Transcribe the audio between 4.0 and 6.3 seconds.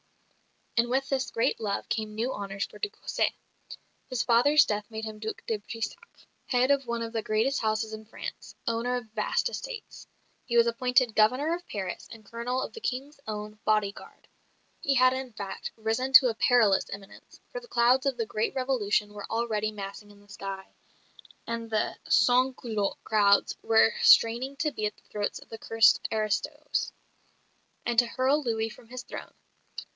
His father's death made him Duc de Brissac,